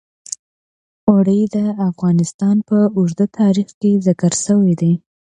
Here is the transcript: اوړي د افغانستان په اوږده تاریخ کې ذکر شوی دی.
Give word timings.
اوړي 1.09 1.41
د 1.55 1.57
افغانستان 1.89 2.55
په 2.69 2.77
اوږده 2.95 3.25
تاریخ 3.39 3.69
کې 3.79 3.91
ذکر 4.07 4.31
شوی 4.45 4.73
دی. 4.81 4.93